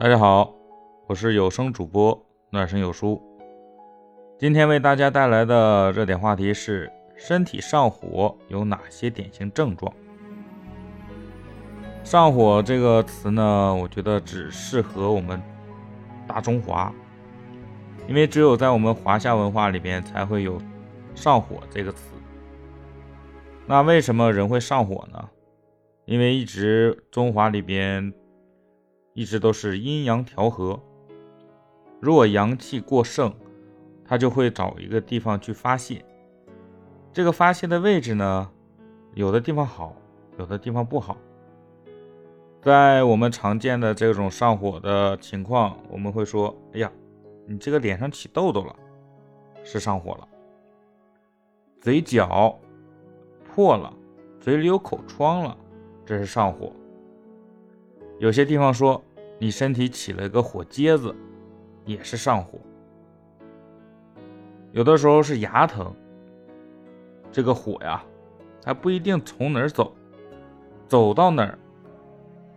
[0.00, 0.54] 大家好，
[1.08, 2.18] 我是有声主播
[2.48, 3.20] 暖声有书。
[4.38, 9.92] 今天为大家带来的热点话题是：身体上火有哪些典型症状？
[12.02, 15.38] 上火这个词呢，我觉得只适合我们
[16.26, 16.90] 大中华，
[18.08, 20.58] 因为只有在我们华夏文化里边才会有
[21.14, 22.14] 上火这个词。
[23.66, 25.28] 那为什么人会上火呢？
[26.06, 28.10] 因为一直中华里边。
[29.12, 30.80] 一直都是阴阳调和。
[32.00, 33.32] 如果阳气过盛，
[34.04, 36.04] 它就会找一个地方去发泄。
[37.12, 38.50] 这个发泄的位置呢，
[39.14, 39.94] 有的地方好，
[40.38, 41.16] 有的地方不好。
[42.62, 46.92] 在我们常见的这种上火的情况，我们会说：“哎呀，
[47.46, 48.76] 你这个脸上起痘痘了，
[49.64, 50.28] 是上火了；
[51.80, 52.58] 嘴角
[53.44, 53.92] 破了，
[54.40, 55.56] 嘴里有口疮了，
[56.04, 56.72] 这是上火。”
[58.20, 59.02] 有些地方说
[59.38, 61.16] 你身体起了一个火疖子，
[61.86, 62.58] 也是上火。
[64.72, 65.90] 有的时候是牙疼，
[67.32, 68.04] 这个火呀，
[68.62, 69.96] 它不一定从哪儿走，
[70.86, 71.58] 走到哪儿，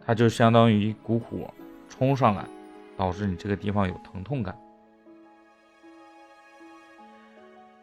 [0.06, 1.50] 它就相当于一股火
[1.88, 2.46] 冲上来，
[2.98, 4.54] 导致你这个地方有疼痛感。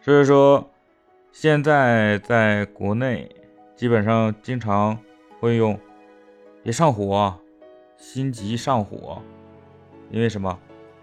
[0.02, 0.70] 所以说，
[1.32, 3.34] 现在在国内
[3.74, 4.98] 基本上经常
[5.40, 5.80] 会用
[6.62, 7.34] “别上火”。
[8.00, 9.20] 心急上火，
[10.10, 10.58] 因为什么？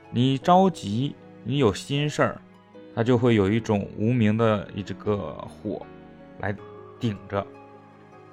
[0.10, 2.42] 你着急，你有心事儿，
[2.96, 5.86] 它就会有一种无名的一这个火
[6.40, 6.54] 来
[7.00, 7.46] 顶着，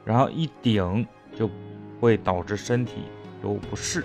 [0.02, 1.48] 然后一顶就
[2.00, 3.02] 会导致身体
[3.42, 4.02] 有不适。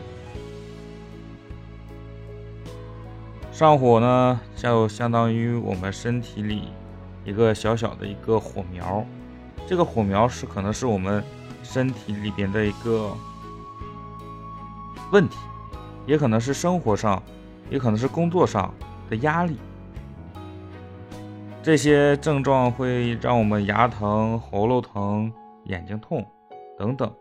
[3.54, 6.68] 上火呢，就相当于我们身体里
[7.24, 9.06] 一个小小的一个火苗，
[9.66, 11.24] 这个火苗是可能是我们
[11.64, 13.16] 身体里边的一个。
[15.12, 15.38] 问题，
[16.06, 17.22] 也可能是生活上，
[17.70, 18.74] 也可能是工作上
[19.10, 19.58] 的压力。
[21.62, 25.32] 这些症状会让我们牙疼、喉咙疼、
[25.66, 26.26] 眼睛痛
[26.78, 27.12] 等等。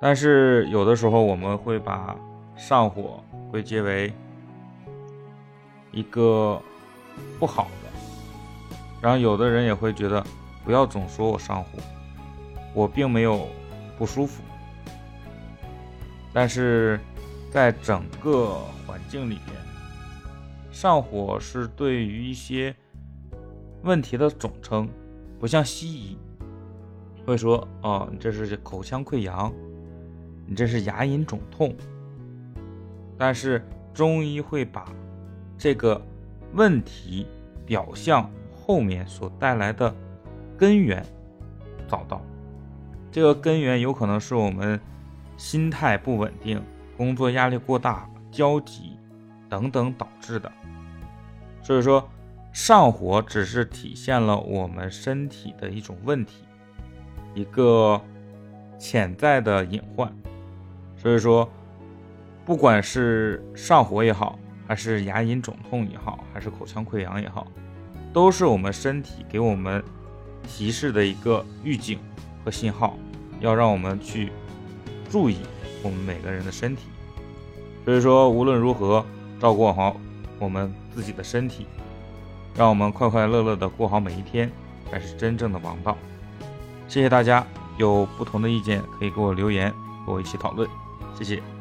[0.00, 2.16] 但是有的时候我们会把
[2.54, 4.12] 上火归结为
[5.92, 6.60] 一个
[7.38, 7.90] 不好的，
[9.00, 10.22] 然后有的人也会觉得
[10.64, 11.70] 不要总说我上火，
[12.74, 13.46] 我并没有
[13.98, 14.42] 不舒服。
[16.38, 17.00] 但是，
[17.50, 19.56] 在整个环境里面，
[20.70, 22.76] 上火是对于一些
[23.82, 24.86] 问题的总称，
[25.40, 26.18] 不像西医
[27.24, 29.50] 会说：“哦，你这是口腔溃疡，
[30.46, 31.74] 你这是牙龈肿痛。”
[33.16, 34.84] 但是中医会把
[35.56, 35.98] 这个
[36.52, 37.26] 问题
[37.64, 39.90] 表象后面所带来的
[40.58, 41.02] 根源
[41.88, 42.20] 找到，
[43.10, 44.78] 这个根源有可能是我们。
[45.36, 46.62] 心态不稳定、
[46.96, 48.96] 工作压力过大、焦急
[49.48, 50.50] 等等导致的，
[51.62, 52.08] 所以说
[52.52, 56.44] 上火只是体现了我们身体的一种问题，
[57.34, 58.00] 一个
[58.78, 60.10] 潜在的隐患。
[60.96, 61.48] 所以说，
[62.44, 67.46] 不管是上火也好，还是牙龈肿痛也好，还是口腔溃疡也好，
[68.12, 69.84] 都是我们身体给我们
[70.42, 71.98] 提示的一个预警
[72.42, 72.96] 和信号，
[73.40, 74.32] 要让我们去。
[75.10, 75.38] 注意
[75.82, 76.82] 我们每个人的身体，
[77.84, 79.04] 所以说无论如何
[79.40, 79.96] 照顾好
[80.38, 81.66] 我们自己的身体，
[82.54, 84.50] 让我们快快乐乐的过好每一天，
[84.90, 85.96] 才是真正的王道。
[86.88, 87.46] 谢谢大家，
[87.78, 89.72] 有不同的意见可以给我留言，
[90.04, 90.68] 和我一起讨论，
[91.18, 91.55] 谢谢。